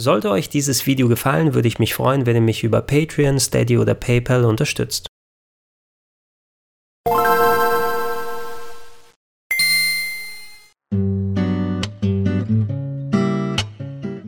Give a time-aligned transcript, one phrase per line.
[0.00, 3.76] Sollte euch dieses Video gefallen, würde ich mich freuen, wenn ihr mich über Patreon, Steady
[3.76, 5.08] oder PayPal unterstützt.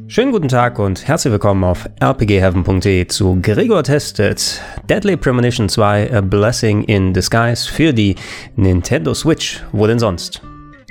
[0.08, 4.60] Schönen guten Tag und herzlich willkommen auf rpgheaven.de zu Gregor testet
[4.90, 8.16] Deadly Premonition 2 A Blessing in Disguise für die
[8.56, 9.62] Nintendo Switch.
[9.72, 10.42] Wo denn sonst?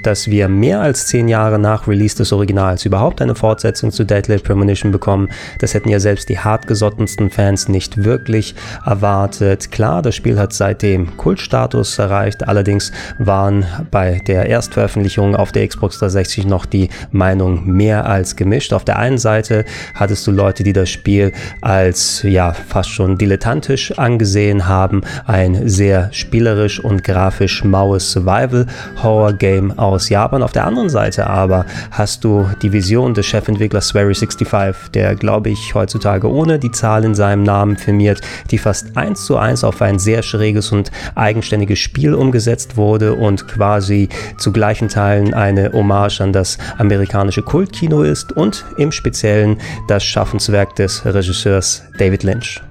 [0.03, 4.39] Dass wir mehr als zehn Jahre nach Release des Originals überhaupt eine Fortsetzung zu Deadly
[4.39, 5.29] Premonition bekommen.
[5.59, 9.71] Das hätten ja selbst die hartgesottensten Fans nicht wirklich erwartet.
[9.71, 15.99] Klar, das Spiel hat seitdem Kultstatus erreicht, allerdings waren bei der Erstveröffentlichung auf der Xbox
[15.99, 18.73] 360 noch die Meinungen mehr als gemischt.
[18.73, 21.31] Auf der einen Seite hattest du Leute, die das Spiel
[21.61, 28.65] als ja fast schon dilettantisch angesehen haben, ein sehr spielerisch und grafisch maues Survival
[29.01, 30.43] Horror Game aus Japan.
[30.43, 35.73] Auf der anderen Seite aber hast du die Vision des Chefentwicklers Swery65, der, glaube ich,
[35.73, 39.99] heutzutage ohne die Zahl in seinem Namen firmiert, die fast eins zu eins auf ein
[39.99, 46.33] sehr schräges und eigenständiges Spiel umgesetzt wurde und quasi zu gleichen Teilen eine Hommage an
[46.33, 52.61] das amerikanische Kultkino ist und im Speziellen das Schaffenswerk des Regisseurs David Lynch.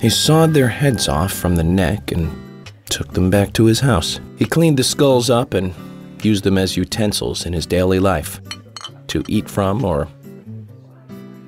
[0.00, 2.30] He sawed their heads off from the neck and
[2.90, 4.20] took them back to his house.
[4.36, 5.72] He cleaned the skulls up and
[6.24, 8.40] use them as utensils in his daily life
[9.08, 10.08] to eat from or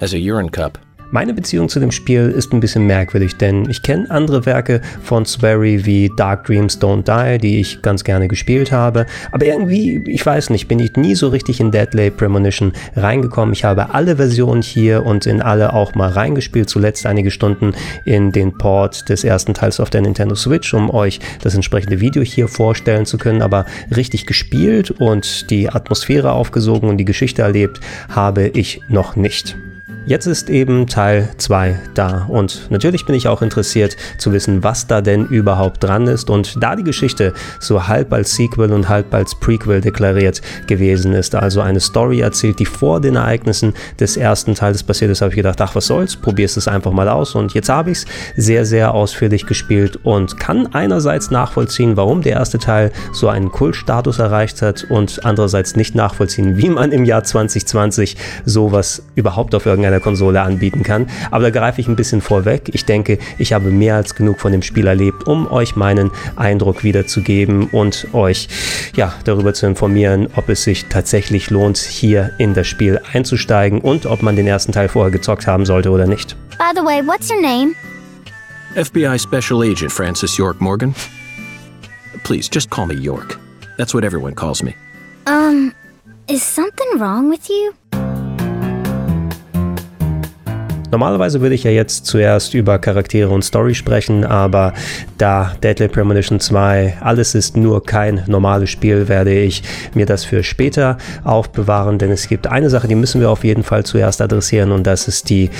[0.00, 0.78] as a urine cup.
[1.12, 5.24] Meine Beziehung zu dem Spiel ist ein bisschen merkwürdig, denn ich kenne andere Werke von
[5.24, 10.26] Swery wie Dark Dreams Don't Die, die ich ganz gerne gespielt habe, aber irgendwie, ich
[10.26, 13.52] weiß nicht, bin ich nie so richtig in Deadly Premonition reingekommen.
[13.52, 17.72] Ich habe alle Versionen hier und in alle auch mal reingespielt, zuletzt einige Stunden
[18.04, 22.22] in den Port des ersten Teils auf der Nintendo Switch, um euch das entsprechende Video
[22.22, 27.80] hier vorstellen zu können, aber richtig gespielt und die Atmosphäre aufgesogen und die Geschichte erlebt
[28.08, 29.56] habe ich noch nicht.
[30.08, 32.26] Jetzt ist eben Teil 2 da.
[32.28, 36.62] Und natürlich bin ich auch interessiert zu wissen, was da denn überhaupt dran ist und
[36.62, 41.60] da die Geschichte so halb als Sequel und halb als Prequel deklariert gewesen ist, also
[41.60, 45.60] eine Story erzählt, die vor den Ereignissen des ersten Teils passiert ist, habe ich gedacht,
[45.60, 47.34] ach was soll's, probierst es einfach mal aus.
[47.34, 52.34] Und jetzt habe ich es sehr, sehr ausführlich gespielt und kann einerseits nachvollziehen, warum der
[52.34, 57.24] erste Teil so einen Kultstatus erreicht hat und andererseits nicht nachvollziehen, wie man im Jahr
[57.24, 61.06] 2020 sowas überhaupt auf irgendeiner der Konsole anbieten kann.
[61.30, 62.70] Aber da greife ich ein bisschen vorweg.
[62.72, 66.84] Ich denke, ich habe mehr als genug von dem Spiel erlebt, um euch meinen Eindruck
[66.84, 68.48] wiederzugeben und euch
[68.94, 74.06] ja, darüber zu informieren, ob es sich tatsächlich lohnt, hier in das Spiel einzusteigen und
[74.06, 76.36] ob man den ersten Teil vorher gezockt haben sollte oder nicht.
[76.58, 77.74] By the way, what's your name?
[78.74, 80.94] FBI Special Agent Francis York Morgan.
[82.24, 83.38] Please, just call me York.
[83.78, 84.74] That's what everyone calls me.
[85.26, 85.74] Um,
[86.28, 87.74] is something wrong with you?
[90.90, 94.72] Normalerweise würde ich ja jetzt zuerst über Charaktere und Story sprechen, aber
[95.18, 99.62] da Deadly Premonition 2 alles ist nur kein normales Spiel, werde ich
[99.94, 103.62] mir das für später aufbewahren, denn es gibt eine Sache, die müssen wir auf jeden
[103.62, 105.50] Fall zuerst adressieren und das ist die,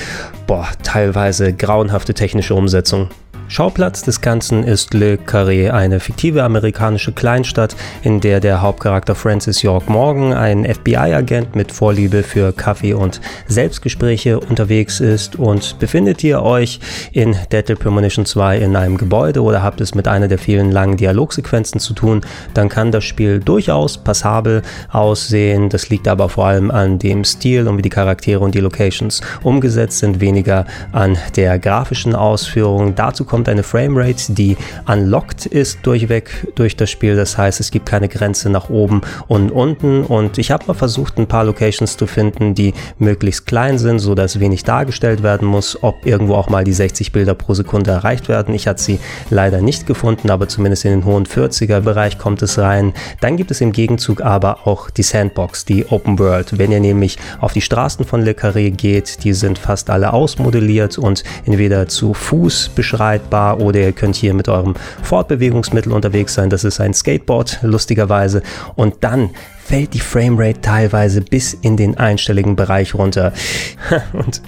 [0.47, 3.09] boah, teilweise grauenhafte technische Umsetzung.
[3.49, 9.61] Schauplatz des Ganzen ist Le Carré, eine fiktive amerikanische Kleinstadt, in der der Hauptcharakter Francis
[9.61, 15.37] York Morgan, ein FBI-Agent mit Vorliebe für Kaffee und Selbstgespräche unterwegs ist.
[15.37, 16.81] Und befindet ihr euch
[17.13, 20.97] in Deadly Premonition 2 in einem Gebäude oder habt es mit einer der vielen langen
[20.97, 22.21] Dialogsequenzen zu tun,
[22.53, 25.69] dann kann das Spiel durchaus passabel aussehen.
[25.69, 29.21] Das liegt aber vor allem an dem Stil und wie die Charaktere und die Locations
[29.41, 32.93] umgesetzt sind, weniger an der grafischen Ausführung.
[32.93, 37.15] Dazu kommt kommt eine Framerate, die unlocked ist durchweg durch das Spiel.
[37.15, 40.03] Das heißt, es gibt keine Grenze nach oben und unten.
[40.03, 44.15] Und ich habe mal versucht, ein paar Locations zu finden, die möglichst klein sind, so
[44.15, 48.27] dass wenig dargestellt werden muss, ob irgendwo auch mal die 60 Bilder pro Sekunde erreicht
[48.27, 48.55] werden.
[48.55, 48.99] Ich hatte sie
[49.29, 52.91] leider nicht gefunden, aber zumindest in den hohen 40er Bereich kommt es rein.
[53.21, 56.57] Dann gibt es im Gegenzug aber auch die Sandbox, die Open World.
[56.57, 60.97] Wenn ihr nämlich auf die Straßen von Le Carré geht, die sind fast alle ausmodelliert
[60.97, 66.49] und entweder zu Fuß beschreitbar Bar oder ihr könnt hier mit eurem Fortbewegungsmittel unterwegs sein.
[66.49, 68.41] Das ist ein Skateboard, lustigerweise.
[68.75, 69.31] Und dann
[69.67, 73.33] fällt die Framerate teilweise bis in den einstelligen Bereich runter.
[74.13, 74.41] Und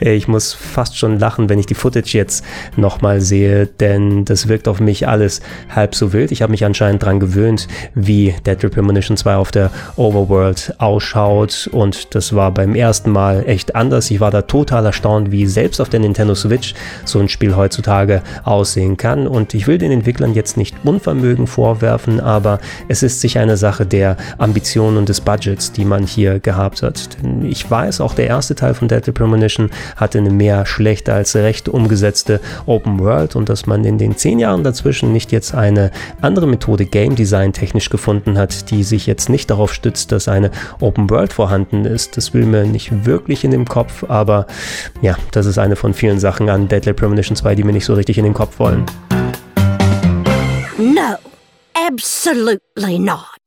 [0.00, 2.42] ich muss fast schon lachen, wenn ich die Footage jetzt
[2.76, 6.32] nochmal sehe, denn das wirkt auf mich alles halb so wild.
[6.32, 12.14] Ich habe mich anscheinend daran gewöhnt, wie Dead Premonition 2 auf der Overworld ausschaut und
[12.14, 14.10] das war beim ersten Mal echt anders.
[14.10, 16.72] Ich war da total erstaunt, wie selbst auf der Nintendo Switch
[17.04, 22.20] so ein Spiel heutzutage aussehen kann und ich will den Entwicklern jetzt nicht Unvermögen vorwerfen,
[22.20, 22.58] aber
[22.88, 26.84] es ist sicher eine Sache der Ambition Ambitionen und des Budgets, die man hier gehabt
[26.84, 27.20] hat.
[27.20, 31.34] Denn ich weiß, auch der erste Teil von Deadly Premonition hatte eine mehr schlecht als
[31.34, 35.90] recht umgesetzte Open World und dass man in den zehn Jahren dazwischen nicht jetzt eine
[36.20, 40.52] andere Methode Game Design technisch gefunden hat, die sich jetzt nicht darauf stützt, dass eine
[40.78, 42.16] Open World vorhanden ist.
[42.16, 44.46] Das will mir nicht wirklich in den Kopf, aber
[45.00, 47.94] ja, das ist eine von vielen Sachen an Deadly Premonition 2, die mir nicht so
[47.94, 48.86] richtig in den Kopf wollen.
[50.78, 51.16] No,
[51.74, 53.42] absolutely not.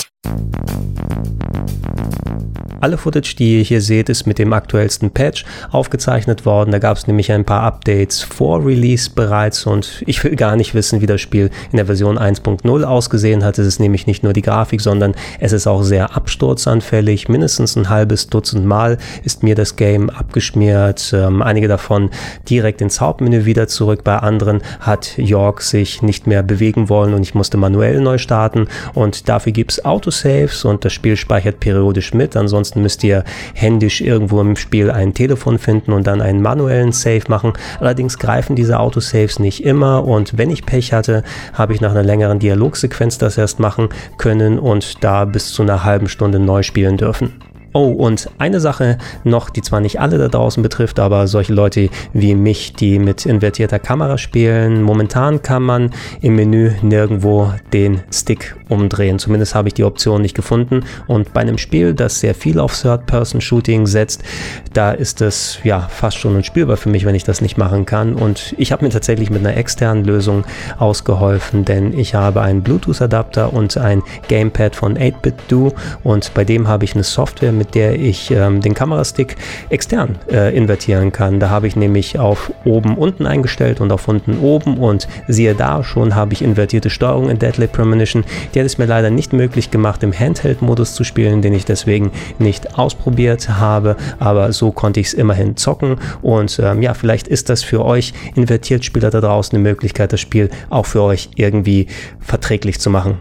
[2.86, 6.70] Alle Footage, die ihr hier seht, ist mit dem aktuellsten Patch aufgezeichnet worden.
[6.70, 10.76] Da gab es nämlich ein paar Updates vor Release bereits und ich will gar nicht
[10.76, 13.58] wissen, wie das Spiel in der Version 1.0 ausgesehen hat.
[13.58, 17.28] Es ist nämlich nicht nur die Grafik, sondern es ist auch sehr absturzanfällig.
[17.28, 21.12] Mindestens ein halbes Dutzend Mal ist mir das Game abgeschmiert.
[21.12, 22.12] Ähm, einige davon
[22.48, 24.04] direkt ins Hauptmenü wieder zurück.
[24.04, 28.68] Bei anderen hat York sich nicht mehr bewegen wollen und ich musste manuell neu starten.
[28.94, 32.36] Und dafür gibt es Autosaves und das Spiel speichert periodisch mit.
[32.36, 33.24] Ansonsten Ansonsten müsst ihr
[33.54, 37.54] händisch irgendwo im Spiel ein Telefon finden und dann einen manuellen Save machen.
[37.80, 41.24] Allerdings greifen diese Autosaves nicht immer und wenn ich Pech hatte,
[41.54, 45.83] habe ich nach einer längeren Dialogsequenz das erst machen können und da bis zu einer
[45.83, 47.45] halben Stunde neu spielen dürfen.
[47.75, 51.89] Oh, und eine Sache noch, die zwar nicht alle da draußen betrifft, aber solche Leute
[52.13, 55.89] wie mich, die mit invertierter Kamera spielen, momentan kann man
[56.22, 59.19] im Menü nirgendwo den Stick umdrehen.
[59.19, 60.86] Zumindest habe ich die Option nicht gefunden.
[61.07, 64.24] Und bei einem Spiel, das sehr viel auf Third-Person-Shooting setzt,
[64.72, 68.13] da ist es ja fast schon unspielbar für mich, wenn ich das nicht machen kann.
[68.13, 70.45] Und ich habe mir tatsächlich mit einer externen Lösung
[70.80, 75.74] ausgeholfen, denn ich habe einen Bluetooth-Adapter und ein Gamepad von 8BitDo
[76.06, 79.36] und bei dem habe ich eine Software mit mit der ich ähm, den Kamerastick
[79.70, 81.40] extern äh, invertieren kann.
[81.40, 85.84] Da habe ich nämlich auf oben unten eingestellt und auf unten oben und siehe da,
[85.84, 88.24] schon habe ich invertierte Steuerung in Deadly Premonition.
[88.54, 92.12] Die hat es mir leider nicht möglich gemacht, im Handheld-Modus zu spielen, den ich deswegen
[92.38, 97.50] nicht ausprobiert habe, aber so konnte ich es immerhin zocken und ähm, ja, vielleicht ist
[97.50, 101.88] das für euch invertiert Spieler da draußen eine Möglichkeit, das Spiel auch für euch irgendwie
[102.20, 103.18] verträglich zu machen.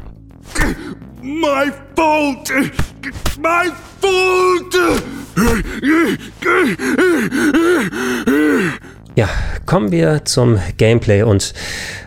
[1.23, 2.51] My fault!
[3.39, 3.73] My
[4.05, 4.75] fault!
[9.17, 9.29] Ja,
[9.65, 11.55] kommen wir zum Gameplay und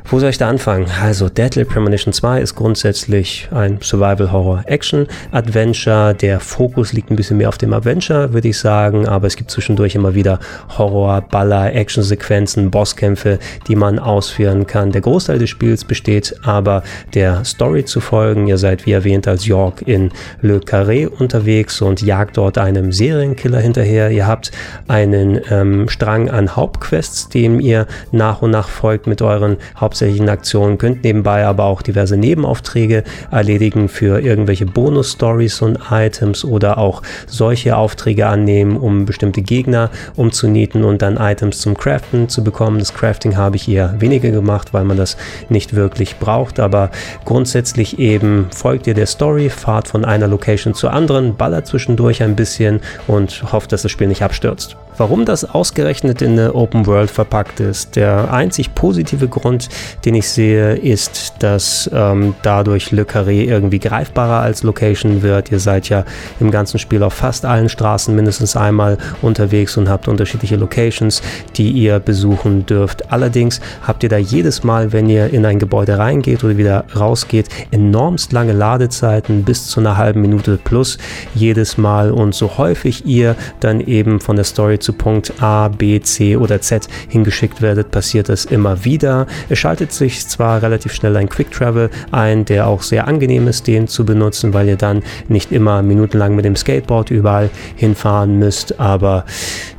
[0.10, 0.86] wo soll ich da anfangen?
[1.02, 6.16] Also Deadly Premonition 2 ist grundsätzlich ein Survival-Horror-Action-Adventure.
[6.16, 9.52] Der Fokus liegt ein bisschen mehr auf dem Adventure, würde ich sagen, aber es gibt
[9.52, 10.40] zwischendurch immer wieder
[10.78, 13.38] Horror, Baller, Action-Sequenzen, Bosskämpfe,
[13.68, 14.94] die man ausführen kann.
[14.94, 16.84] Der Großteil des Spiels besteht aber
[17.14, 18.48] der Story zu folgen.
[18.48, 23.60] Ihr seid wie erwähnt als York in Le Carré unterwegs und jagt dort einem Serienkiller
[23.60, 24.10] hinterher.
[24.12, 24.54] Ihr habt
[24.88, 30.30] einen ähm, Strang an Hauptquests, dem ihr nach und nach folgt mit euren Haupt hauptsächlichen
[30.30, 37.02] Aktionen, könnt nebenbei aber auch diverse Nebenaufträge erledigen für irgendwelche Bonus-Stories und Items oder auch
[37.26, 42.78] solche Aufträge annehmen, um bestimmte Gegner umzunieten und dann Items zum Craften zu bekommen.
[42.78, 45.18] Das Crafting habe ich eher weniger gemacht, weil man das
[45.50, 46.92] nicht wirklich braucht, aber
[47.26, 52.36] grundsätzlich eben folgt ihr der Story, fahrt von einer Location zur anderen, ballert zwischendurch ein
[52.36, 54.78] bisschen und hofft, dass das Spiel nicht abstürzt.
[54.98, 59.70] Warum das ausgerechnet in eine Open World verpackt ist, der einzig positive Grund,
[60.06, 65.52] den ich sehe, ist, dass ähm, dadurch Le Carré irgendwie greifbarer als Location wird.
[65.52, 66.04] Ihr seid ja
[66.40, 71.22] im ganzen Spiel auf fast allen Straßen mindestens einmal unterwegs und habt unterschiedliche Locations,
[71.58, 73.12] die ihr besuchen dürft.
[73.12, 77.50] Allerdings habt ihr da jedes Mal, wenn ihr in ein Gebäude reingeht oder wieder rausgeht,
[77.70, 80.98] enormst lange Ladezeiten bis zu einer halben Minute plus
[81.36, 86.00] jedes Mal und so häufig ihr dann eben von der Story zu Punkt A, B,
[86.00, 89.28] C oder Z hingeschickt werdet, passiert das immer wieder.
[89.50, 93.68] Es schaltet sich zwar relativ schnell ein Quick Travel ein, der auch sehr angenehm ist,
[93.68, 98.80] den zu benutzen, weil ihr dann nicht immer minutenlang mit dem Skateboard überall hinfahren müsst,
[98.80, 99.26] aber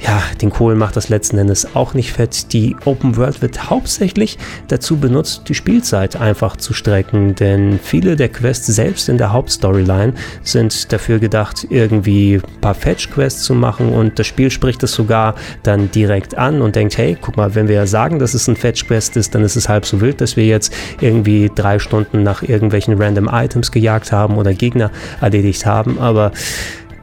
[0.00, 2.52] ja, den Kohl macht das letzten Endes auch nicht fett.
[2.52, 4.36] Die Open World wird hauptsächlich
[4.68, 10.12] dazu benutzt, die Spielzeit einfach zu strecken, denn viele der Quests selbst in der Hauptstoryline
[10.42, 15.36] sind dafür gedacht, irgendwie ein paar Fetch-Quests zu machen und das Spiel spricht es sogar
[15.62, 18.86] dann direkt an und denkt, hey, guck mal, wenn wir sagen, dass es ein Fetch
[18.86, 22.42] Quest ist, dann ist es halb so wild, dass wir jetzt irgendwie drei Stunden nach
[22.42, 24.90] irgendwelchen random Items gejagt haben oder Gegner
[25.20, 26.32] erledigt haben, aber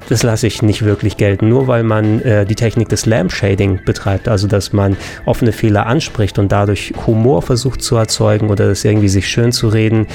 [0.09, 1.50] das lasse ich nicht wirklich gelten.
[1.50, 5.85] Nur weil man äh, die Technik des Lamp Shading betreibt, also dass man offene Fehler
[5.85, 10.07] anspricht und dadurch Humor versucht zu erzeugen oder das irgendwie sich schön zu reden.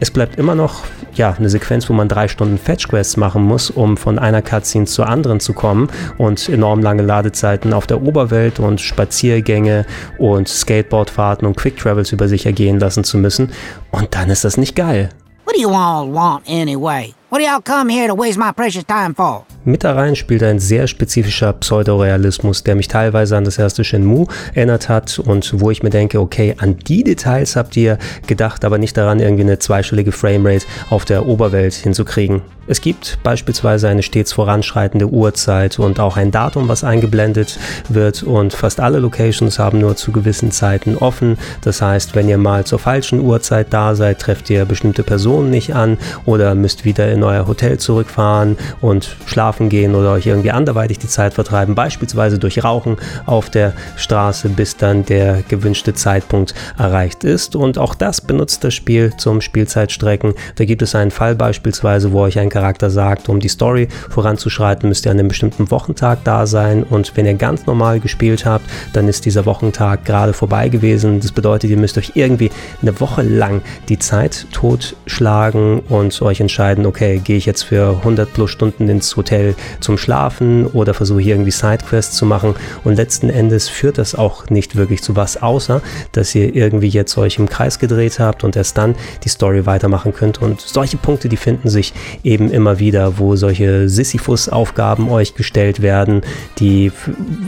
[0.00, 3.70] Es bleibt immer noch ja, eine Sequenz, wo man drei Stunden Fetch Quests machen muss,
[3.70, 8.60] um von einer Cutscene zur anderen zu kommen und enorm lange Ladezeiten auf der Oberwelt
[8.60, 9.84] und Spaziergänge
[10.18, 13.52] und Skateboardfahrten und Quick Travels über sich ergehen lassen zu müssen.
[13.90, 15.10] Und dann ist das nicht geil.
[15.44, 17.17] What do you all want anyway?
[17.30, 19.44] What do y'all come here to waste my precious time for?
[19.66, 24.26] Mit da rein spielt ein sehr spezifischer Pseudorealismus, der mich teilweise an das erste Shenmue
[24.54, 28.78] erinnert hat und wo ich mir denke, okay, an die Details habt ihr gedacht, aber
[28.78, 32.40] nicht daran, irgendwie eine zweistellige Framerate auf der Oberwelt hinzukriegen.
[32.66, 37.58] Es gibt beispielsweise eine stets voranschreitende Uhrzeit und auch ein Datum, was eingeblendet
[37.88, 41.38] wird und fast alle Locations haben nur zu gewissen Zeiten offen.
[41.62, 45.74] Das heißt, wenn ihr mal zur falschen Uhrzeit da seid, trefft ihr bestimmte Personen nicht
[45.74, 50.98] an oder müsst wieder in euer Hotel zurückfahren und schlafen gehen oder euch irgendwie anderweitig
[50.98, 52.96] die Zeit vertreiben, beispielsweise durch Rauchen
[53.26, 57.56] auf der Straße, bis dann der gewünschte Zeitpunkt erreicht ist.
[57.56, 60.34] Und auch das benutzt das Spiel zum Spielzeitstrecken.
[60.56, 64.88] Da gibt es einen Fall beispielsweise, wo euch ein Charakter sagt, um die Story voranzuschreiten,
[64.88, 68.64] müsst ihr an einem bestimmten Wochentag da sein und wenn ihr ganz normal gespielt habt,
[68.92, 71.20] dann ist dieser Wochentag gerade vorbei gewesen.
[71.20, 72.50] Das bedeutet, ihr müsst euch irgendwie
[72.82, 78.32] eine Woche lang die Zeit totschlagen und euch entscheiden, okay, gehe ich jetzt für 100
[78.32, 82.54] plus Stunden ins Hotel zum Schlafen oder versuche hier irgendwie Sidequests zu machen.
[82.84, 85.80] Und letzten Endes führt das auch nicht wirklich zu was, außer
[86.12, 90.12] dass ihr irgendwie jetzt euch im Kreis gedreht habt und erst dann die Story weitermachen
[90.12, 90.42] könnt.
[90.42, 91.92] Und solche Punkte, die finden sich
[92.24, 96.22] eben immer wieder, wo solche Sisyphus-Aufgaben euch gestellt werden,
[96.58, 96.92] die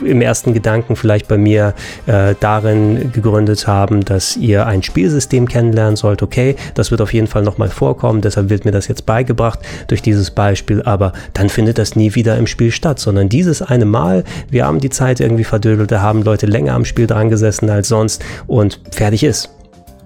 [0.04, 1.74] im ersten Gedanken vielleicht bei mir
[2.06, 6.22] äh, darin gegründet haben, dass ihr ein Spielsystem kennenlernen sollt.
[6.22, 9.49] Okay, das wird auf jeden Fall nochmal vorkommen, deshalb wird mir das jetzt beigebracht
[9.88, 13.84] durch dieses Beispiel, aber dann findet das nie wieder im Spiel statt, sondern dieses eine
[13.84, 17.70] Mal, wir haben die Zeit irgendwie verdödelt, da haben Leute länger am Spiel dran gesessen
[17.70, 19.50] als sonst und fertig ist.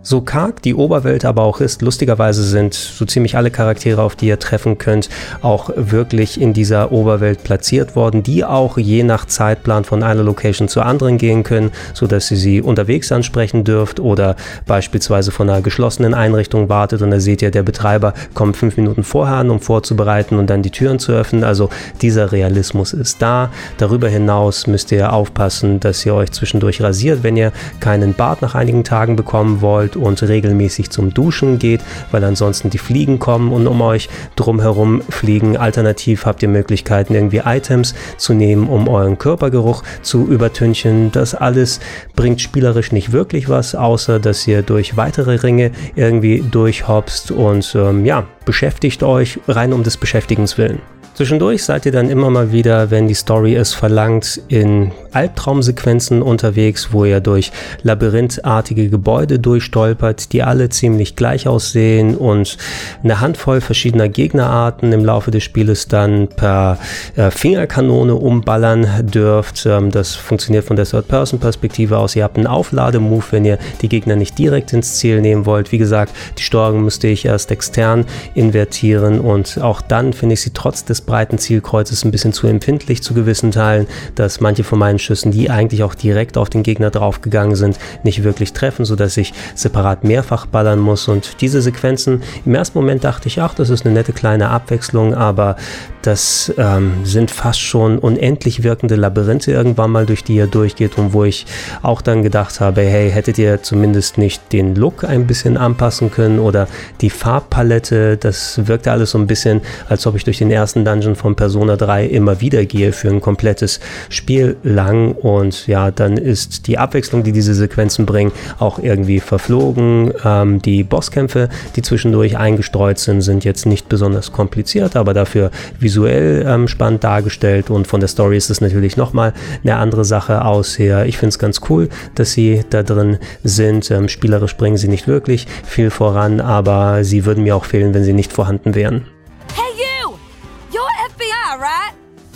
[0.06, 4.26] So karg die Oberwelt aber auch ist, lustigerweise sind so ziemlich alle Charaktere, auf die
[4.26, 5.08] ihr treffen könnt,
[5.40, 10.68] auch wirklich in dieser Oberwelt platziert worden, die auch je nach Zeitplan von einer Location
[10.68, 16.12] zur anderen gehen können, sodass ihr sie unterwegs ansprechen dürft oder beispielsweise von einer geschlossenen
[16.12, 20.38] Einrichtung wartet und da seht ihr, der Betreiber kommt fünf Minuten vorher an, um vorzubereiten
[20.38, 21.44] und dann die Türen zu öffnen.
[21.44, 21.70] Also
[22.02, 23.50] dieser Realismus ist da.
[23.78, 28.54] Darüber hinaus müsst ihr aufpassen, dass ihr euch zwischendurch rasiert, wenn ihr keinen Bart nach
[28.54, 33.66] einigen Tagen bekommen wollt und regelmäßig zum Duschen geht, weil ansonsten die Fliegen kommen und
[33.66, 35.56] um euch drumherum fliegen.
[35.56, 41.12] Alternativ habt ihr Möglichkeiten, irgendwie Items zu nehmen, um euren Körpergeruch zu übertünchen.
[41.12, 41.80] Das alles
[42.16, 48.04] bringt spielerisch nicht wirklich was, außer dass ihr durch weitere Ringe irgendwie durchhopst und ähm,
[48.04, 50.93] ja, beschäftigt euch rein um des Beschäftigens willen.
[51.14, 56.88] Zwischendurch seid ihr dann immer mal wieder, wenn die Story es verlangt, in Albtraumsequenzen unterwegs,
[56.90, 57.52] wo ihr durch
[57.84, 62.58] labyrinthartige Gebäude durchstolpert, die alle ziemlich gleich aussehen und
[63.04, 66.78] eine Handvoll verschiedener Gegnerarten im Laufe des Spieles dann per
[67.14, 69.66] äh, Fingerkanone umballern dürft.
[69.66, 72.16] Ähm, das funktioniert von der Third-Person-Perspektive aus.
[72.16, 75.70] Ihr habt einen Auflademove, wenn ihr die Gegner nicht direkt ins Ziel nehmen wollt.
[75.70, 78.04] Wie gesagt, die Steuerung müsste ich erst extern
[78.34, 83.02] invertieren und auch dann finde ich sie trotz des breiten Zielkreuzes ein bisschen zu empfindlich
[83.02, 86.90] zu gewissen Teilen, dass manche von meinen Schüssen, die eigentlich auch direkt auf den Gegner
[86.90, 91.08] draufgegangen sind, nicht wirklich treffen, sodass ich separat mehrfach ballern muss.
[91.08, 95.14] Und diese Sequenzen, im ersten Moment dachte ich, ach, das ist eine nette kleine Abwechslung,
[95.14, 95.56] aber
[96.02, 101.14] das ähm, sind fast schon unendlich wirkende Labyrinthe irgendwann mal, durch die ihr durchgeht und
[101.14, 101.46] wo ich
[101.82, 106.38] auch dann gedacht habe, hey, hättet ihr zumindest nicht den Look ein bisschen anpassen können
[106.38, 106.68] oder
[107.00, 111.16] die Farbpalette, das wirkte alles so ein bisschen, als ob ich durch den ersten Dungeon
[111.16, 116.68] von Persona 3 immer wieder gehe für ein komplettes Spiel lang und ja, dann ist
[116.68, 120.12] die Abwechslung, die diese Sequenzen bringen, auch irgendwie verflogen.
[120.24, 126.46] Ähm, die Bosskämpfe, die zwischendurch eingestreut sind, sind jetzt nicht besonders kompliziert, aber dafür visuell
[126.46, 129.32] ähm, spannend dargestellt und von der Story ist es natürlich nochmal
[129.64, 131.06] eine andere Sache aus her.
[131.06, 133.90] Ich finde es ganz cool, dass sie da drin sind.
[133.90, 138.04] Ähm, spielerisch bringen sie nicht wirklich viel voran, aber sie würden mir auch fehlen, wenn
[138.04, 139.13] sie nicht vorhanden wären.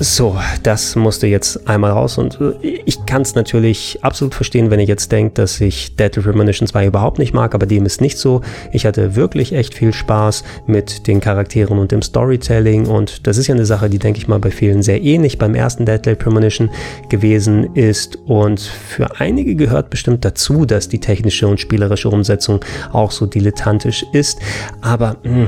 [0.00, 4.78] So, das musste jetzt einmal raus und äh, ich kann es natürlich absolut verstehen, wenn
[4.78, 8.16] ihr jetzt denkt, dass ich Deadly Premonition 2 überhaupt nicht mag, aber dem ist nicht
[8.16, 8.42] so.
[8.72, 13.48] Ich hatte wirklich echt viel Spaß mit den Charakteren und dem Storytelling und das ist
[13.48, 16.70] ja eine Sache, die denke ich mal bei vielen sehr ähnlich beim ersten Deadly Premonition
[17.08, 23.10] gewesen ist und für einige gehört bestimmt dazu, dass die technische und spielerische Umsetzung auch
[23.10, 24.38] so dilettantisch ist,
[24.80, 25.46] aber mh, hm,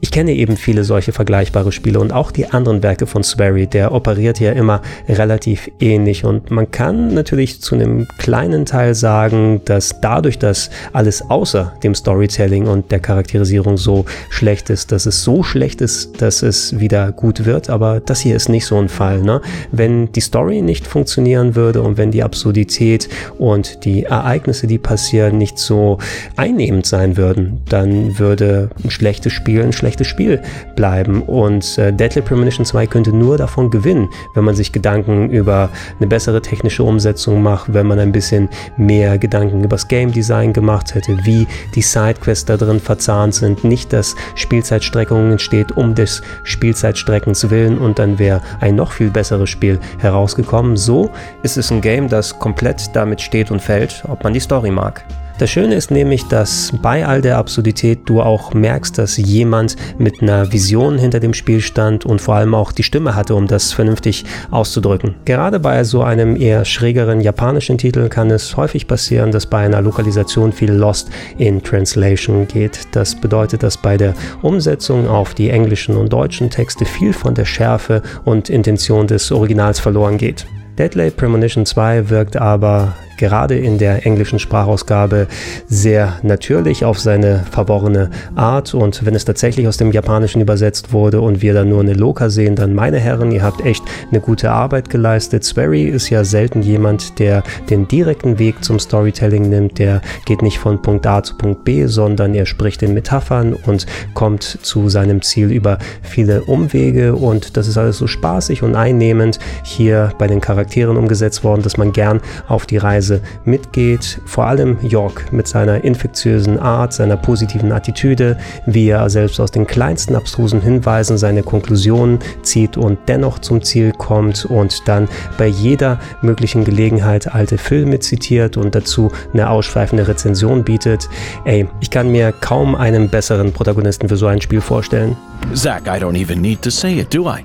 [0.00, 3.81] ich kenne eben viele solche vergleichbare Spiele und auch die anderen Werke von Swery, der
[3.82, 9.60] der operiert ja immer relativ ähnlich und man kann natürlich zu einem kleinen Teil sagen,
[9.64, 15.24] dass dadurch, dass alles außer dem Storytelling und der Charakterisierung so schlecht ist, dass es
[15.24, 18.88] so schlecht ist, dass es wieder gut wird, aber das hier ist nicht so ein
[18.88, 19.20] Fall.
[19.20, 19.40] Ne?
[19.72, 25.38] Wenn die Story nicht funktionieren würde und wenn die Absurdität und die Ereignisse, die passieren,
[25.38, 25.98] nicht so
[26.36, 30.40] einnehmend sein würden, dann würde ein schlechtes Spiel ein schlechtes Spiel
[30.76, 35.70] bleiben und äh, Deadly Premonition 2 könnte nur davon gewinnen, wenn man sich Gedanken über
[35.98, 40.52] eine bessere technische Umsetzung macht, wenn man ein bisschen mehr Gedanken über das Game Design
[40.52, 46.22] gemacht hätte, wie die Sidequests da drin verzahnt sind, nicht dass Spielzeitstreckung entsteht um des
[46.44, 50.76] Spielzeitstreckens willen und dann wäre ein noch viel besseres Spiel herausgekommen.
[50.76, 51.10] So
[51.42, 55.04] ist es ein Game, das komplett damit steht und fällt, ob man die Story mag.
[55.38, 60.22] Das Schöne ist nämlich, dass bei all der Absurdität du auch merkst, dass jemand mit
[60.22, 63.72] einer Vision hinter dem Spiel stand und vor allem auch die Stimme hatte, um das
[63.72, 65.14] vernünftig auszudrücken.
[65.24, 69.80] Gerade bei so einem eher schrägeren japanischen Titel kann es häufig passieren, dass bei einer
[69.80, 72.80] Lokalisation viel Lost in Translation geht.
[72.92, 77.46] Das bedeutet, dass bei der Umsetzung auf die englischen und deutschen Texte viel von der
[77.46, 80.46] Schärfe und Intention des Originals verloren geht.
[80.78, 85.28] Deadly Premonition 2 wirkt aber gerade in der englischen Sprachausgabe
[85.68, 88.74] sehr natürlich auf seine verworrene Art.
[88.74, 92.30] Und wenn es tatsächlich aus dem Japanischen übersetzt wurde und wir dann nur eine Loka
[92.30, 95.44] sehen, dann meine Herren, ihr habt echt eine gute Arbeit geleistet.
[95.44, 99.78] Swery ist ja selten jemand, der den direkten Weg zum Storytelling nimmt.
[99.78, 103.86] Der geht nicht von Punkt A zu Punkt B, sondern er spricht in Metaphern und
[104.14, 107.14] kommt zu seinem Ziel über viele Umwege.
[107.14, 111.76] Und das ist alles so spaßig und einnehmend hier bei den Charakteren umgesetzt worden, dass
[111.76, 114.20] man gern auf die Reise Weise mitgeht.
[114.24, 119.66] Vor allem York mit seiner infektiösen Art, seiner positiven Attitüde, wie er selbst aus den
[119.66, 125.98] kleinsten abstrusen Hinweisen seine Konklusionen zieht und dennoch zum Ziel kommt und dann bei jeder
[126.22, 131.08] möglichen Gelegenheit alte Filme zitiert und dazu eine ausschweifende Rezension bietet.
[131.44, 135.16] Ey, ich kann mir kaum einen besseren Protagonisten für so ein Spiel vorstellen.
[135.54, 137.44] Zach, I don't even need to say it, do I?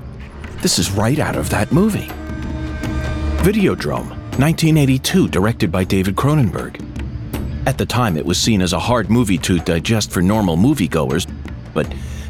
[0.61, 2.09] This is right out of that movie.
[3.43, 4.16] Videodrome.
[4.39, 6.79] 1982, directed by David Cronenberg.
[7.65, 11.25] At the time, it was seen as a hard movie to digest for normal moviegoers,
[11.73, 11.87] but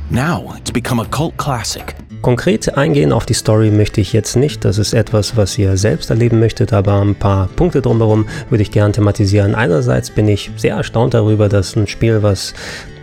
[0.09, 1.95] now it's become a cult classic.
[2.21, 4.63] Konkret eingehen auf die Story möchte ich jetzt nicht.
[4.63, 8.71] Das ist etwas, was ihr selbst erleben möchtet, aber ein paar Punkte drumherum würde ich
[8.71, 9.53] gerne thematisieren.
[9.53, 12.53] Einerseits bin ich sehr erstaunt darüber, dass ein Spiel, was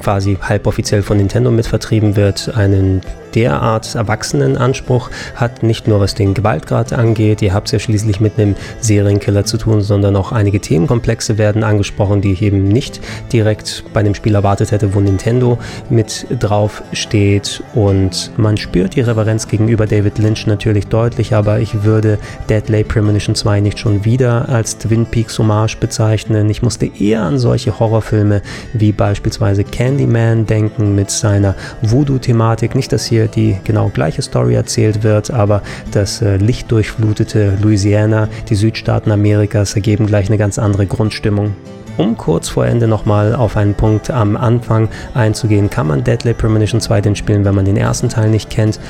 [0.05, 3.01] quasi halboffiziell von Nintendo mitvertrieben wird, einen
[3.35, 8.21] derart erwachsenen Anspruch hat, nicht nur was den Gewaltgrad angeht, ihr habt es ja schließlich
[8.21, 13.01] mit einem Serienkiller zu tun, sondern auch einige Themenkomplexe werden angesprochen, die ich eben nicht
[13.33, 15.59] direkt bei dem Spiel erwartet hätte, wo Nintendo
[15.91, 21.83] mit drauf steht und man spürt die Reverenz gegenüber David Lynch natürlich deutlich, aber ich
[21.83, 26.49] würde Deadly Premonition 2 nicht schon wieder als Twin Peaks Hommage bezeichnen.
[26.51, 29.65] Ich musste eher an solche Horrorfilme wie beispielsweise
[29.95, 32.75] Candyman denken mit seiner Voodoo-Thematik.
[32.75, 38.57] Nicht, dass hier die genau gleiche Story erzählt wird, aber das äh, lichtdurchflutete Louisiana, die
[38.57, 41.55] Südstaaten Amerikas ergeben gleich eine ganz andere Grundstimmung.
[41.97, 46.81] Um kurz vor Ende nochmal auf einen Punkt am Anfang einzugehen, kann man Deadly Premonition
[46.81, 48.81] 2 denn spielen, wenn man den ersten Teil nicht kennt?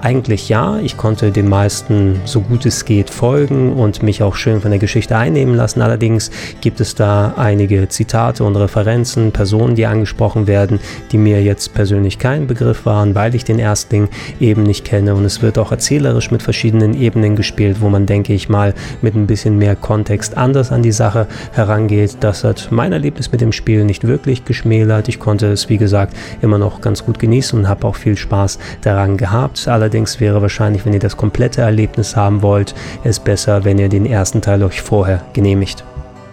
[0.00, 4.62] Eigentlich ja, ich konnte den meisten so gut es geht folgen und mich auch schön
[4.62, 5.82] von der Geschichte einnehmen lassen.
[5.82, 6.30] Allerdings
[6.62, 10.80] gibt es da einige Zitate und Referenzen, Personen, die angesprochen werden,
[11.12, 14.08] die mir jetzt persönlich kein Begriff waren, weil ich den Erstling
[14.40, 15.14] eben nicht kenne.
[15.14, 18.72] Und es wird auch erzählerisch mit verschiedenen Ebenen gespielt, wo man, denke ich mal,
[19.02, 22.16] mit ein bisschen mehr Kontext anders an die Sache herangeht.
[22.20, 25.08] Das hat mein Erlebnis mit dem Spiel nicht wirklich geschmälert.
[25.08, 28.58] Ich konnte es, wie gesagt, immer noch ganz gut genießen und habe auch viel Spaß
[28.82, 29.66] daran gehabt.
[29.66, 33.88] Allerdings Allerdings wäre wahrscheinlich, wenn ihr das komplette Erlebnis haben wollt, es besser, wenn ihr
[33.88, 35.84] den ersten Teil euch vorher genehmigt.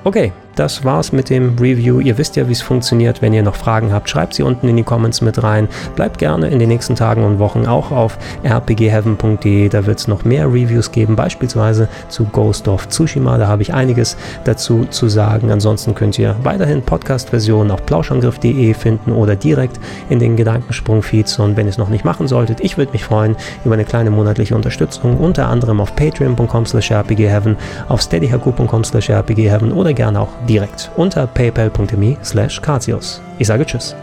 [0.04, 2.00] Okay, das war's mit dem Review.
[2.00, 3.22] Ihr wisst ja, wie es funktioniert.
[3.22, 5.68] Wenn ihr noch Fragen habt, schreibt sie unten in die Comments mit rein.
[5.96, 9.70] Bleibt gerne in den nächsten Tagen und Wochen auch auf rpgheaven.de.
[9.70, 13.38] Da wird es noch mehr Reviews geben, beispielsweise zu Ghost of Tsushima.
[13.38, 15.52] Da habe ich einiges dazu zu sagen.
[15.52, 21.40] Ansonsten könnt ihr weiterhin Podcast-Versionen auf plauschangriff.de finden oder direkt in den Gedankensprung-Feeds.
[21.40, 24.12] Und wenn ihr es noch nicht machen solltet, ich würde mich freuen über eine kleine
[24.12, 27.56] monatliche Unterstützung, unter anderem auf patreon.com slash rpgheaven,
[27.88, 32.62] auf steadyhaku.com slash rpgheaven oder gerne auch direkt unter paypal.me slash
[33.40, 33.96] Ich sage Tschüss.